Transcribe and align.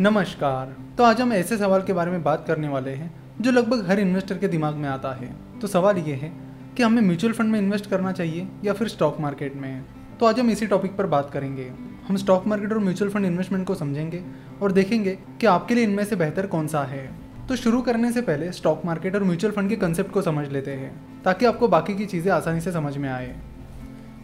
नमस्कार। 0.00 0.94
तो 0.98 1.04
आज 1.04 1.20
हम 1.20 1.32
ऐसे 1.32 1.56
सवाल 1.58 1.82
के 1.82 1.92
बारे 1.92 2.10
में 2.10 2.22
बात 2.22 2.44
करने 2.46 2.68
वाले 2.68 2.90
हैं, 2.90 3.10
जो 3.40 3.50
लगभग 3.50 3.90
हर 3.90 4.00
इन्वेस्टर 4.00 4.38
के 4.38 4.48
दिमाग 4.48 4.74
में 4.74 4.88
आता 4.88 5.12
है। 5.12 5.28
तो 5.60 5.66
सवाल 5.66 5.98
ये 5.98 6.14
है 6.14 6.32
कि 6.76 6.82
हमें 6.82 7.02
म्यूचुअल 7.02 7.32
फंड 7.32 7.48
में 7.48 7.58
इन्वेस्ट 7.58 7.90
करना 7.90 8.12
चाहिए 8.12 8.48
या 8.64 8.72
फिर 8.72 8.88
स्टॉक 8.88 9.20
मार्केट 9.20 9.56
में? 9.56 9.84
तो 10.20 10.26
आज 10.26 10.40
हम 10.40 10.50
इसी 10.50 10.66
टॉपिक 10.66 10.96
पर 10.96 11.06
बात 11.06 11.30
करेंगे। 11.30 11.70
हम 12.08 12.16
स्टॉक 12.16 12.46
मार्केट 12.46 12.72
और 12.72 12.78
म्यूचुअल 12.78 13.10
फंड 13.10 13.26
इन्वेस्टमेंट 13.26 13.66
को 13.66 13.74
समझेंगे 13.74 14.22
और 14.62 14.72
देखेंगे 14.72 15.18
कि 15.40 15.46
आपके 15.46 15.74
लिए 15.74 15.84
इनमें 15.84 16.04
से 16.04 16.16
बेहतर 16.16 16.46
कौन 16.46 16.66
सा 16.66 16.84
है। 16.84 17.06
तो 17.48 17.56
शुरू 17.56 17.82
करने 17.82 18.12
से 18.12 18.22
पहले 18.22 18.52
स्टॉक 18.52 18.82
मार्केट 18.84 19.14
और 19.14 19.24
म्यूचुअल 19.24 19.52
फंड 19.52 19.68
के 19.68 19.76
कंसेप्ट 19.76 20.10
को 20.10 20.22
समझ 20.22 20.48
लेते 20.48 20.70
हैं, 20.70 21.22
ताकि 21.22 21.46
आपको 21.46 21.68
बाकी 21.68 21.94
की 21.94 22.06
चीज़ें 22.06 22.32
आसानी 22.32 22.60
से 22.60 22.72
समझ 22.72 22.96
में 22.96 23.08
आए। 23.08 23.36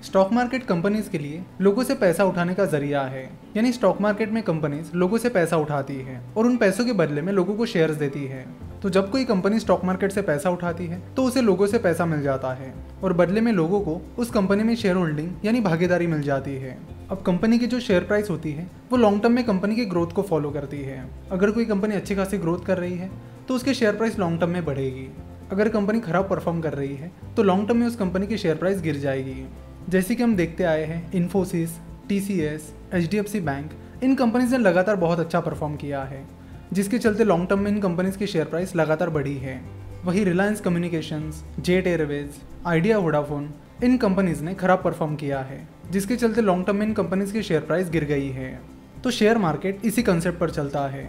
स्टॉक 0.02 0.32
मार्केट 0.32 0.64
कंपनीज़ 0.64 1.08
के 1.10 1.18
लिए 1.18 1.42
लोगों 1.60 1.82
से 1.84 1.94
पैसा 1.94 2.24
उठाने 2.24 2.54
का 2.54 2.64
ज़रिया 2.64 3.02
है। 3.02 3.22
यानी 3.56 3.72
स्टॉक 3.72 4.00
मार्केट 4.00 4.32
में 4.32 4.42
कंपनीज़ 4.42 4.90
लोगों 4.94 5.18
से 5.18 5.28
पैसा 5.28 5.56
उठाती 5.56 5.94
है 5.94 6.20
और 6.36 6.46
उन 6.46 6.56
पैसों 6.56 6.84
के 6.84 6.92
बदले 6.92 7.22
में 7.22 7.32
लोगों 7.32 7.54
को 7.54 7.66
शेयर्स 7.66 7.96
देती 7.96 8.24
है। 8.24 8.44
तो 8.82 8.90
जब 8.90 9.10
कोई 9.10 9.24
कंपनी 9.24 9.58
स्टॉक 9.58 9.84
मार्केट 9.84 10.12
से 10.12 10.22
पैसा 10.22 10.50
उठाती 10.50 10.86
है 10.86 11.00
तो 11.14 11.24
उसे 11.24 11.42
लोगों 11.42 11.66
से 11.66 11.78
पैसा 11.78 12.06
मिल 12.06 12.22
जाता 12.22 12.52
है 12.52 12.72
और 13.02 13.12
बदले 13.12 13.40
में 13.40 13.52
लोगों 13.52 13.80
को 13.80 14.00
उस 14.18 14.30
कंपनी 14.30 14.62
में 14.62 14.74
शेयर 14.76 14.96
होल्डिंग 14.96 15.32
यानी 15.44 15.60
भागीदारी 15.60 16.06
मिल 16.06 16.22
जाती 16.22 16.54
है। 16.54 16.78
अब 17.10 17.22
कंपनी 17.22 17.58
की 17.58 17.66
जो 17.66 17.80
शेयर 17.80 18.04
प्राइस 18.04 18.30
होती 18.30 18.52
है, 18.52 18.70
वो 18.92 18.98
लॉन्ग 18.98 19.22
टर्म 19.22 19.32
में 19.32 19.44
कंपनी 19.44 19.76
की 19.76 19.84
ग्रोथ 19.84 20.12
को 20.12 20.22
फॉलो 20.22 20.50
करती 20.50 20.82
है। 20.82 21.08
अगर 21.32 21.50
कोई 21.50 21.64
कंपनी 21.64 21.94
अच्छी 21.94 22.14
खासी 22.14 22.38
ग्रोथ 22.38 22.64
कर 22.66 22.78
रही 22.78 22.96
है 22.96 23.10
तो 23.48 23.54
उसके 23.54 23.74
शेयर 23.74 23.96
प्राइस 23.96 24.18
लॉन्ग 24.18 24.40
टर्म 24.40 24.50
में 24.50 24.64
बढ़ेगी। 24.64 25.08
अगर 25.52 25.68
कंपनी 25.68 26.00
खराब 26.00 26.28
परफॉर्म 26.28 26.60
कर 26.60 26.72
रही 26.74 26.94
है 26.96 27.10
तो 27.36 27.42
लॉन्ग 27.42 27.68
टर्म 27.68 27.78
में 27.78 27.86
उस 27.86 27.96
कंपनी 27.96 28.26
की 28.26 28.38
शेयर 28.38 28.56
प्राइस 28.56 28.80
गिर 28.82 28.96
जाएगी। 28.98 29.44
जैसे 29.88 30.14
कि 30.14 30.22
हम 30.22 30.34
देखते 30.36 30.64
आए 30.64 30.84
हैं 30.84 31.12
Infosys 31.12 31.76
T 32.08 32.20
C 32.20 32.38
S 32.40 32.72
H 32.94 33.10
D 33.10 33.16
F 33.16 33.26
C 33.26 33.40
bank 33.40 33.70
इन 34.04 34.14
कंपनीज़ 34.14 34.52
ने 34.52 34.58
लगातार 34.58 34.96
बहुत 34.96 35.20
अच्छा 35.20 35.40
परफॉर्म 35.40 35.76
किया 35.76 36.02
है, 36.02 36.24
जिसके 36.72 36.98
चलते 36.98 37.24
लॉन्ग 37.24 37.48
टर्म 37.48 37.60
में 37.60 37.70
इन 37.70 37.80
कंपनीज़ 37.80 38.18
की 38.18 38.26
शेयर 38.26 38.44
प्राइस 38.44 38.74
लगातार 38.76 39.10
बढ़ी 39.10 39.36
है। 39.36 39.60
वही 40.04 40.24
रिलायंस 40.24 40.60
कम्युनिकेशंस 40.60 41.44
जेट 41.60 41.86
एयरवेज 41.86 42.34
आइडिया 42.66 42.98
वोडाफोन 42.98 43.48
इन 43.84 43.96
कंपनीज़ 43.96 44.42
ने 44.44 44.54
खराब 44.54 44.82
परफॉर्म 44.84 45.16
किया 45.16 45.40
है, 45.40 45.66
जिसके 45.90 46.16
चलते 46.16 46.40
लॉन्ग 46.40 46.66
टर्म 46.66 46.76
में 46.76 46.86
इन 46.86 46.92
कंपनीज़ 46.92 47.32
की 47.32 47.42
शेयर 47.42 47.60
प्राइस 47.60 47.90
गिर 47.90 48.04
गई 48.04 48.28
है। 48.28 48.60
तो 49.04 49.10
शेयर 49.10 49.38
मार्केट 49.38 49.84
इसी 49.84 50.02
कंसेप्ट 50.02 50.38
पर 50.38 50.50
चलता 50.50 50.86
है। 50.88 51.08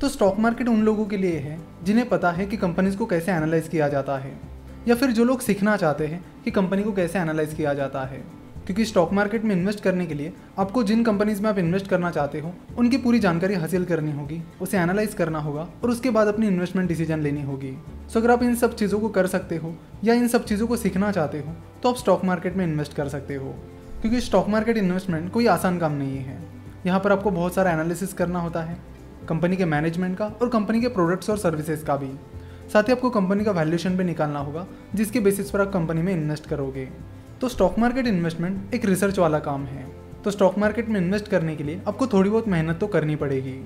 तो 0.00 0.08
स्टॉक 0.08 0.38
मार्केट 0.38 0.68
उन 0.68 0.82
लोगों 0.82 1.04
के 1.06 1.16
लिए 1.16 1.38
है, 1.38 1.58
जिन्हें 1.84 2.08
पता 2.08 2.30
है 2.30 2.46
कि 2.46 2.56
कंपनीज़ 2.56 2.96
को 2.96 3.06
कैसे 3.06 3.32
एनालाइज 3.32 3.68
किया 3.68 3.88
जाता 3.88 4.18
है। 4.18 4.32
या 4.88 4.94
फिर 4.94 5.10
जो 5.10 5.24
लोग 5.24 5.40
सीखना 5.40 5.76
चाहते 5.76 6.06
हैं 6.06 6.24
कि 6.44 6.50
कंपनी 6.50 6.82
को 6.82 6.92
कैसे 6.92 7.18
एनालाइज 7.18 7.54
किया 7.54 7.74
जाता 7.74 8.04
है। 8.04 8.24
क्योंकि 8.66 8.84
स्टॉक 8.84 9.12
मार्केट 9.12 9.44
में 9.44 9.54
इन्वेस्ट 9.56 9.80
करने 9.80 10.06
के 10.06 10.14
लिए 10.14 10.32
आपको 10.58 10.82
जिन 10.82 11.04
कंपनीज़ 11.04 11.42
में 11.42 11.50
आप 11.50 11.58
इन्वेस्ट 11.58 11.86
करना 11.86 12.10
चाहते 12.10 12.40
हो, 12.40 12.52
उनकी 12.78 12.96
पूरी 12.96 13.18
जानकारी 13.18 13.54
हासिल 13.54 13.84
करनी 13.84 14.12
होगी, 14.12 14.42
उसे 14.60 14.78
एनालाइज 14.78 15.14
करना 15.14 15.38
होगा 15.38 15.68
और 15.84 15.90
उसके 15.90 16.10
बाद 16.10 16.28
अपनी 16.28 16.46
इन्वेस्टमेंट 16.46 16.88
डिसीज़न 16.88 17.20
लेनी 17.20 17.42
होगी। 17.42 17.72
सो 18.12 18.20
अगर 18.20 18.30
आप 18.30 18.42
इन 18.42 18.54
सब 18.54 18.74
चीज़ों 18.74 19.00
को 19.00 19.08
कर 19.08 19.26
सकते 19.26 19.56
हो 19.56 19.74
या 20.04 20.14
इन 20.14 20.28
सब 20.28 20.44
चीज़ों 20.44 20.66
को 20.66 20.76
सीखना 20.76 21.12
चाहते 21.12 21.38
हो 21.38 21.54
तो 21.82 21.88
आप 21.88 21.96
स्टॉक 21.96 22.24
मार्केट 22.24 22.56
में 22.56 22.66
इन्वेस्ट 22.66 22.94
कर 22.94 23.08
सकते 23.08 23.34
हो। 23.34 23.54
क्योंकि 24.00 24.20
स्टॉक 24.20 24.48
मार्केट 24.48 24.76
इन्वेस्टमेंट 24.76 25.32
कोई 25.32 25.46
आसान 25.46 25.78
काम 25.78 25.92
नहीं 25.92 26.18
है। 26.18 26.38
यहाँ 26.86 27.00
पर 27.00 27.12
आपको 27.12 27.30
बहुत 27.30 27.54
सारा 27.54 27.70
एनालिसिस 27.70 28.12
करना 28.12 28.40
होता 28.40 28.62
है 28.62 28.78
कंपनी 29.28 29.56
के 29.56 29.64
मैनेजमेंट 29.64 30.16
का 30.18 30.26
और 30.42 30.48
कंपनी 30.48 30.80
के 30.80 30.88
प्रोडक्ट्स 30.88 31.30
और 31.30 31.38
सर्विसेज़ 31.38 31.84
का 31.84 31.96
भी। 31.96 32.10
साथ 32.72 32.82
ही 32.82 32.92
आपको 32.92 33.10
कंपनी 33.10 33.44
का 33.44 33.50
वैल्यूएशन 33.50 33.96
भी 33.96 34.04
निकालना 34.04 34.38
होगा, 34.38 34.66
जिसके 34.94 35.20
बेसिस 35.20 35.50
पर 35.50 35.60
आप 35.60 35.72
कंपनी 35.72 36.02
में 36.02 36.12
इन्वेस्ट 36.12 36.46
करोगे। 36.46 36.88
तो 37.40 37.48
स्टॉक 37.48 37.78
मार्केट 37.78 38.06
इन्वेस्टमेंट 38.06 38.74
एक 38.74 38.84
रिसर्च 38.84 39.18
वाला 39.18 39.38
काम 39.38 39.64
है। 39.64 39.86
तो 40.24 40.30
स्टॉक 40.30 40.58
मार्केट 40.58 40.88
में 40.88 41.00
इन्वेस्ट 41.00 41.28
करने 41.28 41.56
के 41.56 41.64
लिए 41.64 41.80
आपको 41.88 42.06
थोड़ी 42.06 42.30
बहुत 42.30 42.48
मेहनत 42.48 42.78
तो 42.78 42.86
करनी 42.86 43.16
पड़ेगी। 43.16 43.60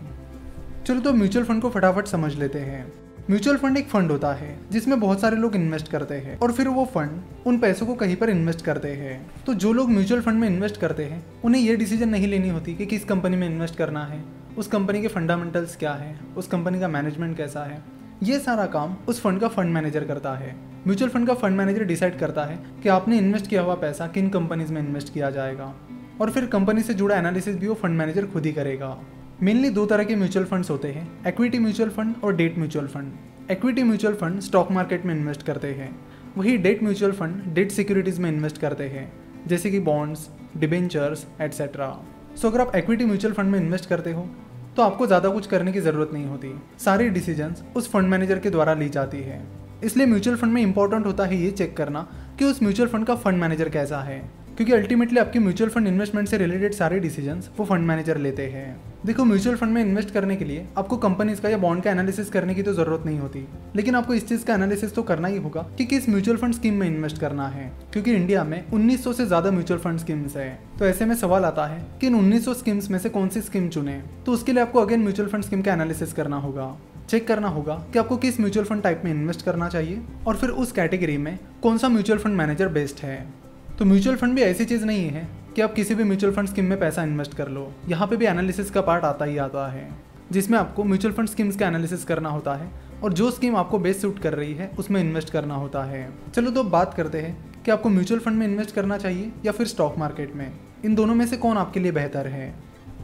चलो 0.86 1.00
तो 1.00 1.12
म्यूचुअल 1.12 1.44
फंड 1.44 1.62
को 1.62 1.70
फटाफट 1.70 2.06
समझ 2.06 2.34
लेते 2.34 2.58
हैं। 2.58 2.92
म्यूचुअल 3.30 3.56
फंड 3.56 3.76
एक 3.76 3.88
फंड 3.88 4.10
होता 4.10 4.32
है, 4.32 4.58
जिसमें 4.70 5.00
बहुत 5.00 5.20
सारे 5.20 5.36
लोग 5.36 5.56
इन्वेस्ट 5.56 5.88
करते 5.88 6.14
हैं 6.14 6.38
और 6.38 6.52
फिर 6.52 6.68
वो 6.68 6.84
फंड 6.84 7.20
उन 7.46 7.58
पैसों 7.58 7.86
को 7.86 7.94
कहीं 7.94 8.16
पर 8.16 8.30
इन्वेस्ट 8.30 8.64
करते 8.64 8.88
हैं। 8.88 9.30
तो 9.46 9.54
जो 9.54 9.72
लोग 9.72 9.90
म्यूचुअल 9.90 10.20
फंड 10.20 10.40
में 10.40 10.48
इन्वेस्ट 10.48 10.80
करते 10.80 11.04
हैं, 11.04 11.24
उन्हें 11.44 11.62
ये 11.62 11.76
डिसीज़न 11.76 12.08
नहीं 12.08 12.26
लेनी 12.26 12.48
होती 12.48 12.74
कि 12.74 12.86
किस 12.86 13.04
कंपनी 13.04 13.36
में 13.36 13.46
इन्वेस्ट 13.46 13.76
करना 13.76 14.04
है, 14.04 14.24
उस 14.58 14.66
कंपनी 14.66 15.02
के 15.02 15.08
फंडामेंटल्स 15.08 15.76
क्या 15.76 15.92
है, 15.92 16.18
उस 16.36 16.46
कंपनी 16.46 16.80
का 16.80 16.88
मैनेजमेंट 16.88 17.36
कैसा 17.36 17.64
है। 17.64 18.01
ये 18.22 18.38
सारा 18.38 18.64
काम 18.66 18.94
उस 19.08 19.20
फंड 19.20 19.40
का 19.40 19.48
फंड 19.48 19.72
मैनेजर 19.74 20.04
करता 20.04 20.34
है। 20.34 20.54
म्यूचुअल 20.86 21.10
फंड 21.10 21.26
का 21.26 21.34
फंड 21.34 21.56
मैनेजर 21.56 21.84
डिसाइड 21.84 22.18
करता 22.18 22.44
है 22.44 22.58
कि 22.82 22.88
आपने 22.88 23.18
इन्वेस्ट 23.18 23.46
किया 23.46 23.62
हुआ 23.62 23.74
पैसा 23.74 24.06
किन 24.06 24.28
कंपनीज़ 24.28 24.72
में 24.72 24.80
इन्वेस्ट 24.80 25.12
किया 25.14 25.30
जाएगा। 25.30 25.72
और 26.20 26.30
फिर 26.30 26.46
कंपनी 26.46 26.82
से 26.82 26.94
जुड़ा 26.94 27.16
एनालिसिस 27.16 27.56
भी 27.56 27.66
वो 27.66 27.74
फंड 27.74 27.98
मैनेजर 27.98 28.26
खुद 28.26 28.46
ही 28.46 28.52
करेगा। 28.52 28.96
मेनली 29.42 29.70
दो 29.70 29.86
तरह 29.86 30.04
के 30.04 30.16
म्यूचुअल 30.16 30.44
फंड्स 30.44 30.70
होते 30.70 30.88
हैं, 30.88 31.08
इक्विटी 31.28 31.58
म्यूचुअल 31.58 31.90
फंड 31.90 32.14
और 32.24 32.36
debt 32.36 32.58
mutual 32.58 32.86
fund. 32.86 33.50
Equity 33.50 33.82
mutual 33.82 34.14
fund 34.14 34.40
stock 34.40 34.70
market 34.70 35.06
में 35.06 35.14
इन्वेस्ट 35.14 35.42
करते 35.42 35.68
हैं, 35.68 35.90
वही 36.36 36.56
debt 36.58 36.82
mutual 36.82 37.12
fund 37.12 37.42
debt 37.54 37.70
securities 37.70 38.18
में 38.18 38.30
इन्वेस्ट 38.30 38.58
करते 38.58 38.84
हैं, 38.84 39.12
जैसे 39.46 39.70
कि 39.70 39.80
बॉन्ड्स, 39.80 40.28
डिबेंचर्स, 40.56 41.26
एट्सेट्रा। 41.40 41.90
सो 42.36 42.48
अगर 42.48 42.60
आप 42.60 42.76
इक्विटी 42.76 43.04
म्यूचुअल 43.04 43.34
फंड 43.34 43.50
में 43.50 43.58
इन्वेस्ट 43.60 43.88
करते 43.88 44.12
हो 44.12 44.28
तो 44.76 44.82
आपको 44.82 45.06
ज़्यादा 45.06 45.28
कुछ 45.28 45.46
करने 45.46 45.72
की 45.72 45.80
ज़रूरत 45.80 46.10
नहीं 46.12 46.26
होती। 46.26 46.52
सारी 46.78 47.08
डिसीजंस 47.08 47.62
उस 47.76 47.90
फंड 47.92 48.08
मैनेजर 48.08 48.38
के 48.38 48.50
द्वारा 48.50 48.74
ली 48.74 48.88
जाती 48.88 49.18
है। 49.18 49.42
इसलिए 49.84 50.06
म्यूचुअल 50.06 50.36
फंड 50.36 50.52
में 50.52 50.60
इंपॉर्टेंट 50.62 51.06
होता 51.06 51.24
है 51.24 51.36
ये 51.36 51.50
चेक 51.50 51.76
करना 51.76 52.06
कि 52.38 52.44
उस 52.44 52.62
म्यूचुअल 52.62 52.88
फंड 52.88 53.06
का 53.06 53.14
फंड 53.14 53.40
मैनेजर 53.40 53.68
कैसा 53.68 54.00
है। 54.00 54.20
क्योंकि 54.56 54.72
अल्टीमेटली 54.72 55.18
आपके 55.18 55.38
म्यूचुअल 55.38 55.70
फंड 55.70 55.86
इन्वेस्टमेंट 55.86 56.28
से 56.28 56.38
रिलेटेड 56.38 56.72
सारे 56.74 56.98
डिसीज़न 57.00 57.42
वो 57.58 57.64
फंड 57.64 57.86
मैनेजर 57.86 58.16
लेते 58.16 58.46
हैं। 58.46 58.80
देखो 59.06 59.24
म्यूचुअल 59.24 59.56
फंड 59.56 59.72
में 59.72 59.80
इन्वेस्ट 59.82 60.10
करने 60.10 60.36
के 60.36 60.44
लिए 60.44 60.66
आपको 60.78 60.96
कंपनीज़ 60.96 61.40
का 61.40 61.48
या 61.48 61.58
बॉन्ड 61.58 61.82
का 61.82 61.90
एनालिसिस 61.90 62.28
करने 62.30 62.54
की 62.54 62.62
तो 62.62 62.72
ज़रूरत 62.72 63.06
नहीं 63.06 63.18
होती। 63.18 63.46
लेकिन 63.76 63.94
आपको 63.94 64.14
इस 64.14 64.28
चीज़ 64.28 64.44
का 64.44 64.54
एनालिसिस 64.54 64.94
तो 64.94 65.02
करना 65.02 65.28
ही 65.28 65.38
होगा 65.38 65.62
कि 65.78 65.84
किस 65.84 66.08
म्यूचुअल 66.08 66.36
फंड 66.36 66.54
स्कीम 66.54 66.74
में 66.74 66.86
इन्वेस्ट 66.86 67.18
करना 67.18 67.48
है। 67.48 67.70
क्योंकि 67.92 68.14
इंडिया 68.14 68.44
में 68.44 68.64
1900 68.64 69.12
से 69.12 69.26
ज़्यादा 69.26 69.50
म्यूचुअल 69.50 69.80
फंड 69.80 69.98
स्कीम्स 69.98 70.36
है। 70.36 70.48
तो 70.78 70.86
ऐसे 70.86 71.04
में 71.04 71.14
सवाल 71.14 71.44
आता 71.44 71.66
है 71.66 71.84
कि 72.00 72.06
इन 72.06 72.14
1900 72.14 72.54
स्कीम्स 72.54 72.90
में 72.90 72.98
से 72.98 73.08
कौन 73.08 73.28
सी 73.28 73.40
स्कीम 73.40 73.68
चुने? 73.68 74.00
तो 74.26 74.32
उसके 74.32 74.52
लिए 74.52 74.62
आपको 74.62 74.80
अगेन 74.80 75.00
म्यूचुअल 75.00 75.28
फंड 75.28 75.44
स्कीम 75.44 75.62
का 75.62 75.72
एनालिसिस 75.72 76.12
करना 76.12 76.36
होगा। 76.36 76.74
चेक 77.08 77.26
करना 77.28 77.48
होगा 77.48 77.74
कि 77.92 77.98
आपको 77.98 78.16
किस 78.16 78.40
म्यूचुअल 78.40 78.66
फंड 78.66 78.82
टाइप 78.82 79.02
में 79.04 79.10
इन्वेस्ट 79.10 79.44
करना 79.44 79.68
चाहिए 79.68 80.00
और 80.26 80.36
फिर 80.36 80.50
उस 80.50 80.72
कैटेगरी 80.72 81.16
में 81.18 81.38
कौन 81.62 81.78
सा 81.78 81.88
म्यूचुअल 81.88 82.18
फंड 82.18 82.36
मैनेजर 82.36 82.68
बेस्ट 82.68 83.02
है। 83.02 83.42
तो 83.78 83.84
म्यूचुअल 83.84 84.16
फंड 84.16 84.34
भी 84.34 84.42
ऐसी 84.42 84.64
चीज़ 84.64 84.84
नहीं 84.84 85.08
है 85.08 85.28
कि 85.56 85.62
आप 85.62 85.72
किसी 85.74 85.94
भी 85.94 86.04
म्यूचुअल 86.04 86.32
फंड 86.32 86.48
स्कीम 86.48 86.64
में 86.64 86.78
पैसा 86.80 87.02
इन्वेस्ट 87.02 87.34
कर 87.34 87.48
लो। 87.48 87.72
यहाँ 87.88 88.06
पे 88.08 88.16
भी 88.16 88.26
एनालिसिस 88.26 88.70
का 88.70 88.80
पार्ट 88.80 89.04
आता 89.04 89.24
ही 89.24 89.36
आता 89.38 89.66
है, 89.72 89.88
जिसमें 90.32 90.58
आपको 90.58 90.84
म्यूचुअल 90.84 91.14
फंड 91.14 91.28
स्कीम्स 91.28 91.56
का 91.56 91.66
एनालिसिस 91.66 92.04
करना 92.04 92.28
होता 92.28 92.54
है 92.54 92.70
और 93.02 93.12
जो 93.12 93.30
स्कीम 93.30 93.56
आपको 93.56 93.78
बेस्ट 93.78 94.00
सूट 94.00 94.18
कर 94.18 94.34
रही 94.34 94.54
है, 94.54 94.70
उसमें 94.78 95.00
इन्वेस्ट 95.00 95.30
करना 95.30 95.54
होता 95.54 95.84
है। 95.84 96.08
चलो 96.34 96.50
तो 96.50 96.64
बात 96.64 96.94
करते 96.94 97.20
हैं 97.20 97.62
कि 97.64 97.70
आपको 97.70 97.88
म्यूचुअल 97.88 98.20
फंड 98.20 98.38
में 98.38 98.46
इन्वेस्ट 98.46 98.74
करना 98.74 98.98
चाहिए 98.98 99.32
या 99.44 99.52
फिर 99.52 99.66
स्टॉक 99.66 99.98
मार्केट 99.98 100.34
में। 100.34 100.50
इन 100.84 100.94
दोनों 100.94 101.14
में 101.14 101.26
से 101.26 101.36
कौन 101.36 101.56
आपके 101.56 101.80
लिए 101.80 101.92
बेहतर 101.92 102.26
है? 102.26 102.54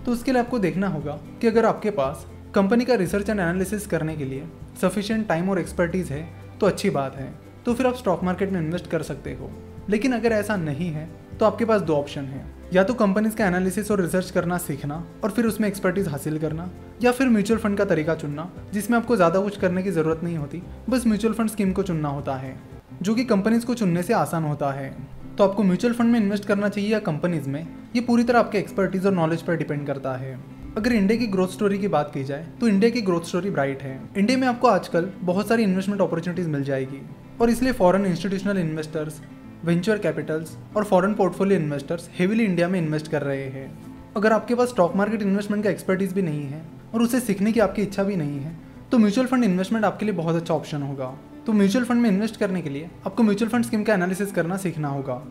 तो 0.07 0.13
उसके 0.13 0.33
लिए 0.33 0.43
आपको 0.43 0.59
देखना 0.59 0.89
होगा 0.89 1.19
कि 1.41 1.47
अगर 1.47 1.65
आपके 1.65 1.91
पास 1.91 2.27
कंपनी 2.55 2.85
का 2.85 2.95
रिसर्च 2.95 3.31
एंड 3.31 3.41
एनालिसिस 3.41 3.87
करने 3.87 4.17
के 4.17 4.25
लिए 4.25 4.49
सफिशिएंट 4.81 5.27
टाइम 5.29 5.51
और 5.51 5.59
एक्सपर्टीज़ 5.59 6.13
है 6.13 6.29
तो 6.61 6.67
अच्छी 6.67 6.91
बात 6.91 7.17
है। 7.17 7.33
तो 7.67 7.75
फिर 7.75 7.87
आप 7.87 7.95
स्टॉक 7.95 8.25
मार्केट 8.25 8.51
में 8.51 8.61
इन्वेस्ट 8.61 8.91
कर 8.91 9.03
सकते 9.03 9.33
हो। 9.35 9.51
लेकिन 9.89 10.13
अगर 10.13 10.33
ऐसा 10.33 10.57
नहीं 10.59 10.91
है 10.91 11.09
तो 11.41 11.47
आपके 11.47 11.65
पास 11.65 11.81
दो 11.81 11.95
ऑप्शन 11.95 12.25
है। 12.25 12.45
या 12.75 12.83
तो 12.85 12.95
कंपनीज़ 12.95 13.37
का 13.37 13.47
एनालिसिस 13.47 13.91
और 13.91 14.01
रिसर्च 14.01 14.31
करना 14.31 14.57
सीखना 14.59 15.05
और 15.25 15.31
फिर 15.31 15.47
उसमें 15.47 15.67
एक्सपर्टीज 15.69 16.09
हासिल 16.09 16.39
करना, 16.39 16.69
या 17.03 17.13
फिर 17.13 17.29
म्यूचुअल 17.29 17.61
फंड 17.61 17.79
का 17.79 17.85
तरीका 17.85 18.15
चुनना, 18.15 18.51
जिसमें 18.73 18.97
आपको 18.99 19.17
ज़्यादा 19.17 19.41
कुछ 19.41 19.57
करने 19.57 19.83
की 19.83 19.91
ज़रूरत 19.91 20.21
नहीं 20.25 20.37
होती, 20.37 20.63
बस 20.91 21.07
म्यूचुअल 21.07 21.35
फंड 21.35 21.51
स्कीम 21.51 21.73
को 21.73 21.83
चुनना 21.83 22.09
होता 22.09 22.35
है, 22.37 22.55
जो 23.03 23.15
कि 23.15 23.25
कंपनीज़ 23.25 23.67
को 23.67 23.75
चुनने 23.75 24.03
से 24.03 24.13
आसान 24.15 24.45
होता 24.45 24.71
है। 24.73 24.91
तो 25.39 25.45
आपको 25.45 25.63
म्यूचुअल 25.63 25.95
फंड 25.95 26.13
में 26.13 26.21
इन्वेस्ट 26.21 26.45
करना 26.45 26.69
चाहिए 26.69 26.91
या 26.91 26.99
कंपनीज़ 27.01 27.49
में, 27.49 27.67
ये 27.97 28.01
पूरी 28.03 28.25
तरह 28.25 28.39
आपके 28.39 28.59
एक्सपर्टीज 28.59 29.07
और 29.07 29.13
नॉलेज 29.15 29.43
पर 29.43 29.57
डिपेंड 29.57 29.87
करता 29.87 30.17
है। 30.17 30.39
अगर 30.77 30.93
इंडिया 30.93 31.19
की 31.19 31.27
ग्रोथ 31.29 31.49
स्टोरी 31.49 31.79
की 31.79 31.89
बात 31.89 32.11
की 32.15 32.25
जाए 32.25 32.47
तो 32.61 32.69
इंडिया 32.69 32.91
की 32.91 33.01
ग्रोथ 33.03 33.23
स्टोरी 33.23 33.51
ब्राइट 33.51 33.83
है। 33.83 34.01
इंडिया 34.19 34.39
में 34.39 34.47
आपको 34.49 34.69
आजकल 34.69 35.09
बहुत 35.23 35.49
सारी 35.49 35.63
इन्वेस्टमेंट 35.63 36.03
अपॉर्चुनिटीज़ 36.03 36.49
मिल 36.49 36.65
जाएगी, 36.65 37.01
और 37.41 37.51
इसलिए 37.51 37.73
foreign 37.75 38.07
institutional 38.07 38.59
investors 38.59 39.21
venture 39.65 39.99
capitals 39.99 40.57
और 40.77 40.85
foreign 40.85 41.15
portfolio 41.15 41.61
investors 41.61 42.09
heavily 42.19 42.45
India 42.45 42.69
में 42.69 42.79
इन्वेस्ट 42.81 43.09
कर 43.11 43.23
रहे 43.23 43.45
हैं। 43.45 43.71
अगर 44.17 44.33
आपके 44.33 44.55
पास 44.55 44.69
स्टॉक 44.69 44.97
मार्केट 44.97 45.23
इन्वेस्टमेंट 45.23 45.65
का 45.65 45.71
एक्सपर्टीज 45.71 46.13
भी 46.13 46.23
नहीं 46.23 46.43
है 46.43 46.63
और 46.95 47.03
उसे 47.03 47.21
सीखने 47.21 47.53
की 47.53 47.61
आपकी 47.61 47.83
इच्छा 47.83 48.03
भी 48.03 48.17
नहीं 48.17 48.39
है 48.41 48.57
तो 48.91 48.99
म्यूचुअल 48.99 49.27
फंड 49.27 49.45
इन्वेस्टमेंट 49.45 49.85
आपके 49.85 50.07
लिए 50.07 50.15
बहुत 50.15 50.37
अच्छा 50.37 50.55
ऑप्शन 50.55 50.83
होगा। 50.83 51.07
तो 51.47 51.53
म्यूचुअल 51.53 51.85
फंड 51.85 52.03
में 52.03 52.11
इन्वेस्ट 52.11 52.37
करने 52.37 52.63
के 52.63 52.71
लिए 52.71 52.91
आपको 53.07 53.23
म्यूचुअल 53.23 53.51
फंड 53.51 53.65
स्कीम 53.65 53.83
का 53.85 53.95
एनालिसिस 53.95 54.33
करना 54.33 54.57
सीखना 54.57 54.89
होगा। 54.89 55.23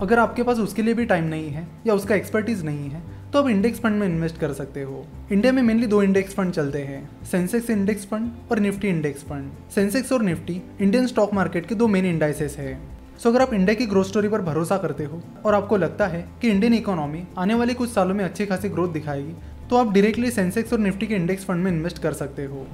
अगर 0.00 0.18
आपके 0.18 0.42
पास 0.42 0.58
उसके 0.58 0.82
लिए 0.82 0.94
भी 0.94 1.04
टाइम 1.06 1.24
नहीं 1.24 1.50
है 1.50 1.66
या 1.86 1.94
उसका 1.94 2.14
एक्सपर्टीज 2.14 2.64
नहीं 2.64 2.88
है 2.90 3.02
तो 3.32 3.38
आप 3.38 3.48
इंडेक्स 3.48 3.80
फंड 3.80 4.00
में 4.00 4.06
इन्वेस्ट 4.06 4.38
कर 4.38 4.52
सकते 4.52 4.82
हो। 4.82 5.04
इंडिया 5.32 5.52
में 5.52 5.62
मेनली 5.62 5.86
दो 5.86 6.02
इंडेक्स 6.02 6.34
फंड 6.34 6.52
चलते 6.52 6.82
हैं, 6.82 7.08
सेंसेक्स 7.24 7.70
इंडेक्स 7.70 8.06
फंड 8.06 8.30
और 8.50 8.58
निफ्टी 8.60 8.88
इंडेक्स 8.88 9.22
फंड। 9.22 9.50
सेंसेक्स 9.74 10.12
और 10.12 10.22
निफ्टी 10.22 10.60
इंडियन 10.80 11.06
स्टॉक 11.06 11.34
मार्केट 11.34 11.66
के 11.66 11.74
दो 11.74 11.88
मेन 11.88 12.06
इंडाइसेस 12.06 12.56
है। 12.58 12.95
सो 13.22 13.30
अगर 13.30 13.42
आप 13.42 13.52
इंडिया 13.54 13.74
की 13.74 13.86
ग्रोथ 13.86 14.04
स्टोरी 14.04 14.28
पर 14.28 14.40
भरोसा 14.42 14.76
करते 14.78 15.04
हो 15.04 15.20
और 15.46 15.54
आपको 15.54 15.76
लगता 15.76 16.06
है 16.06 16.24
कि 16.42 16.48
इंडियन 16.50 16.74
इकोनॉमी 16.74 17.22
आने 17.38 17.54
वाले 17.54 17.74
कुछ 17.74 17.90
सालों 17.90 18.14
में 18.14 18.24
अच्छी 18.24 18.46
खासी 18.46 18.68
ग्रोथ 18.68 18.88
दिखाएगी 18.88 19.34
तो 19.70 19.76
आप 19.76 19.92
डायरेक्टली 19.92 20.30
सेंसेक्स 20.30 20.72
और 20.72 20.78
निफ्टी 20.78 21.06
के 21.06 21.14
इंडेक्स 21.14 21.44
फंड 21.44 21.64
में 21.64 21.70
इन्वेस्ट 21.72 21.98
कर 21.98 22.12
सकते 22.12 22.44
हो। 22.44 22.66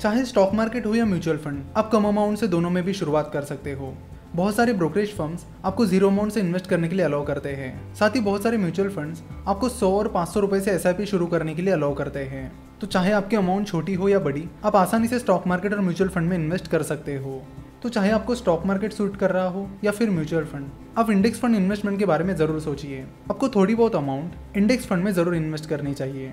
चाहे 0.00 0.24
स्टॉक 0.24 0.54
मार्केट 0.54 0.86
हो 0.86 0.94
या 0.94 1.04
म्यूचुअल 1.04 1.36
फंड 1.36 1.62
आप 1.76 1.90
कम 1.90 2.04
अमाउंट 2.04 2.38
से 2.38 2.48
दोनों 2.48 2.70
में 2.70 2.82
भी 2.84 2.92
शुरुआत 2.92 3.30
कर 3.32 3.42
सकते 3.42 3.72
हो। 3.72 3.92
बहुत 4.34 4.56
सारे 4.56 4.72
ब्रोकरेज 4.72 5.14
फर्म्स 5.16 5.44
आपको 5.64 5.86
ज़ीरो 5.86 6.08
अमाउंट 6.08 6.32
से 6.32 6.40
इन्वेस्ट 6.40 6.66
करने 6.66 6.88
के 6.88 6.96
लिए 6.96 7.04
अलाउ 7.04 7.24
करते 7.24 7.48
हैं। 7.48 7.94
साथ 7.94 8.16
ही 8.16 8.20
बहुत 8.20 8.42
सारे 8.42 8.56
म्यूचुअल 8.56 8.88
फंड्स 8.88 9.22
आपको 9.48 9.68
100 9.68 9.92
और 9.92 10.08
500 10.08 10.40
रुपए 10.40 10.60
से 10.60 10.70
एसआईपी 10.70 11.06
शुरू 11.06 11.26
करने 11.26 11.54
के 11.54 11.62
लिए 11.62 11.74
अलाउ 11.74 11.94
करते 11.94 12.20
हैं। 12.24 12.50
तो 12.80 12.86
चाहे 12.86 13.12
आपकी 13.12 13.36
अमाउंट 13.36 13.66
छोटी 13.66 13.94
हो 13.94 14.08
या 14.08 14.18
बड़ी, 14.18 14.48
आप 14.64 14.76
आसानी 14.76 15.08
से 15.08 15.18
स्टॉक 15.18 15.46
मार्केट 15.46 15.72
और 15.74 15.80
म्यूचुअल 15.80 16.10
फंड 16.10 16.28
में 16.28 16.36
इन्वेस्ट 16.36 16.66
कर 16.66 16.82
सकते 16.82 17.16
हो। 17.16 17.42
तो 17.82 17.88
चाहे 17.88 18.10
आपको 18.10 18.34
स्टॉक 18.34 18.64
मार्केट 18.66 18.92
सूट 18.92 19.16
कर 19.16 19.30
रहा 19.30 19.48
हो 19.48 19.68
या 19.84 19.90
फिर 19.90 20.10
म्यूचुअल 20.10 20.44
फंड 20.44 20.70
आप 20.98 21.10
इंडेक्स 21.10 21.38
फंड 21.40 21.56
इन्वेस्टमेंट 21.56 21.98
के 21.98 22.06
बारे 22.06 22.24
में 22.24 22.34
ज़रूर 22.36 22.60
सोचिए। 22.60 23.04
आपको 23.30 23.48
थोड़ी 23.48 23.74
बहुत 23.74 23.94
अमाउंट 23.96 24.56
इंडेक्स 24.56 24.86
फंड 24.86 25.04
में 25.04 25.12
ज़रूर 25.12 25.34
इन्वेस्ट 25.36 25.68
करनी 25.68 25.94
चाहिए। 25.94 26.32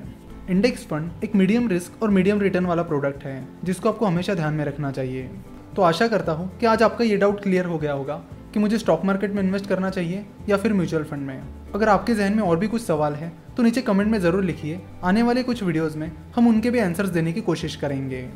इंडेक्स 0.49 0.85
फंड 0.85 1.23
एक 1.23 1.35
मीडियम 1.35 1.67
रिस्क 1.69 2.03
और 2.03 2.09
मीडियम 2.09 2.41
रिटर्न 2.41 2.65
वाला 2.65 2.83
प्रोडक्ट 2.83 3.23
है, 3.23 3.47
जिसको 3.63 3.89
आपको 3.89 4.05
हमेशा 4.05 4.33
ध्यान 4.33 4.53
में 4.53 4.65
रखना 4.65 4.91
चाहिए। 4.91 5.29
तो 5.75 5.81
आशा 5.81 6.07
करता 6.07 6.31
हूँ 6.31 6.49
कि 6.59 6.65
आज 6.65 6.83
आपका 6.83 7.05
ये 7.05 7.17
डाउट 7.17 7.41
क्लियर 7.44 7.65
हो 7.65 7.77
गया 7.77 7.93
होगा 7.93 8.21
कि 8.53 8.59
मुझे 8.59 8.77
स्टॉक 8.77 9.05
मार्केट 9.05 9.33
में 9.33 9.41
इन्वेस्ट 9.43 9.67
करना 9.67 9.89
चाहिए 9.89 10.25
या 10.50 10.57
फिर 10.57 10.73
म्यूचुअल 10.73 11.03
फंड 11.03 11.27
में। 11.27 11.41
अगर 11.75 11.89
आपके 11.89 12.13
जहन 12.15 12.33
में 12.33 12.43
और 12.43 12.59
भी 12.59 12.67
कुछ 12.67 12.81
सवाल 12.81 13.13
है 13.13 13.31
तो 13.57 13.63
नीचे 13.63 13.81
कमेंट 13.81 14.11
में 14.11 14.19
ज़रूर 14.19 14.43
लिखिए। 14.43 14.79
आने 15.03 15.23
वाले 15.23 15.43
कुछ 15.43 15.63
वीडियोज़ 15.63 15.97
में 15.97 16.11
हम 16.35 16.47
उनके 16.47 16.71
भी 16.71 16.79
आंसर्स 16.79 17.09
देने 17.09 17.33
की 17.33 17.41
कोशिश 17.41 17.75
करेंगे। 17.75 18.27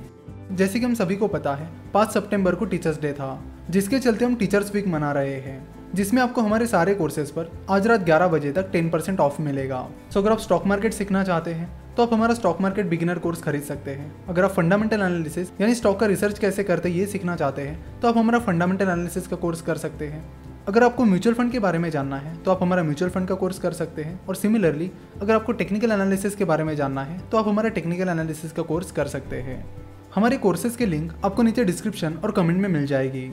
जैसे 0.52 0.80
कि 0.80 0.86
हम 0.86 0.94
सभी 0.94 1.16
को 1.16 1.28
पता 1.28 1.54
है, 1.56 1.68
पाँच 1.94 2.10
सितंबर 2.10 2.56
को 2.56 2.66
टीचर्स 2.66 3.00
डे 3.02 3.12
था, 3.14 3.44
जिसके 3.70 4.00
चलते 4.00 4.26
हम 4.26 4.36
टीचर्स 4.36 4.74
वीक 4.76 4.88
मना 4.88 5.12
रहे 5.12 5.36
हैं। 5.36 5.68
जिसमें 5.96 6.22
आपको 6.22 6.42
हमारे 6.42 6.66
सारे 6.68 6.94
कोर्सेज 6.96 7.32
पर 7.32 7.52
आज 7.70 7.88
रात 7.88 8.02
11 8.02 8.28
बजे 8.28 8.52
तक 8.52 8.72
10 8.72 8.90
परसेंट 8.90 9.20
ऑफ़ 9.20 9.42
मिलेगा। 9.42 9.88
सो 10.14 10.20
अगर 10.20 10.32
आप 10.32 10.40
स्टॉक 10.40 10.66
मार्केट 10.66 10.94
सीखना 10.94 11.24
चाहते 11.24 11.54
हैं 11.54 11.96
तो 11.96 12.04
आप 12.04 12.14
हमारा 12.14 12.34
स्टॉक 12.34 12.62
मार्केट 12.62 12.86
बिगिनर 12.86 13.20
कोर्स 13.20 13.42
खरीद 13.42 13.62
सकते 13.62 13.92
हैं। 13.92 14.26
अगर 14.28 14.44
आप 14.44 14.52
फंडामेंटल 14.52 14.96
एनालिसिस 14.96 15.52
यानी 15.62 15.76
स्टॉक 15.76 16.00
का 16.00 16.06
रिसर्च 16.06 16.40
कैसे 16.40 16.64
करते 16.64 16.90
हैं, 16.90 16.96
ये 16.96 17.06
सीखना 17.06 17.36
चाहते 17.36 17.62
हैं 17.62 18.00
तो 18.00 18.08
आप 18.08 18.18
हमारा 18.18 18.40
फंडामेंटल 18.40 18.86
एनालिसिस 18.86 19.28
का 19.28 19.36
कोर्स 19.36 19.62
कर 19.62 19.78
सकते 19.78 20.08
हैं। 20.08 20.24
अगर 20.68 20.84
आपको 20.84 21.06
म्यूचुअल 21.06 21.36
फंड 21.36 21.52
के 21.52 21.60
बारे 21.60 21.80
में 21.80 21.90
जानना 21.90 22.18
है 22.18 22.36
तो 22.38 22.52
आप 22.52 22.62
हमारा 22.62 22.84
म्यूचुअल 22.84 23.12
फंड 23.12 23.28
का 23.28 23.36
कोर्स 23.36 23.60
कर 23.60 23.74
सकते 23.74 24.04
हैं। 24.04 24.26
और 24.26 24.36
सिमिलरली 24.36 24.92
अगर 25.22 25.36
आपको 25.36 25.52
टेक्निकल 25.52 25.92
एनालिसिस 25.92 26.36
के 26.36 26.46
बारे 26.46 26.64
में 26.64 26.76
जानना 26.76 27.04
है 27.04 27.20
तो 27.32 27.38
आप 27.38 27.48
हमारा 27.48 27.70
टेक्निकल 27.70 28.10
एनालिसिस 28.10 28.52
का 28.52 28.64
कोर्स 28.64 28.92
कर 28.92 29.08
सकते 29.08 29.42
हैं। 29.42 29.81
हमारे 30.16 30.38
कोर्सेज 30.38 30.76
के 30.76 30.86
लिंक 30.86 31.12
आपको 31.26 31.44
नीचे 31.44 31.64
डिस्क्रिप्शन 31.64 32.14
और 32.16 32.32
कमेंट 32.32 32.60
में 32.62 32.68
मिल 32.70 32.86
जाएगी। 32.86 33.32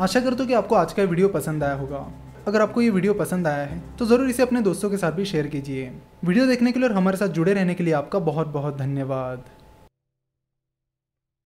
आशा 0.00 0.20
करता 0.20 0.36
हूँ 0.38 0.46
कि 0.46 0.54
आपको 0.54 0.74
आज 0.74 0.92
का 0.92 1.02
वीडियो 1.02 1.28
पसंद 1.28 1.64
आया 1.64 1.74
होगा। 1.74 1.98
अगर 2.46 2.60
आपको 2.62 2.82
ये 2.82 2.88
वीडियो 2.90 3.14
पसंद 3.14 3.46
आया 3.46 3.64
है 3.64 3.80
तो 3.98 4.06
ज़रूर 4.06 4.30
इसे 4.30 4.42
अपने 4.42 4.60
दोस्तों 4.60 4.90
के 4.90 4.96
साथ 4.96 5.12
भी 5.12 5.24
शेयर 5.24 5.46
कीजिए। 5.46 5.90
वीडियो 6.24 6.46
देखने 6.46 6.72
के 6.72 6.80
लिए 6.80 6.88
और 6.88 6.94
हमारे 6.94 7.16
साथ 7.16 7.28
जुड़े 7.28 7.54
रहने 7.54 7.74
के 7.74 7.84
लिए 7.84 7.94
आपका 7.94 8.18
बहुत 8.20 8.48
बहुत 8.48 8.76
धन्यवाद। 8.78 9.44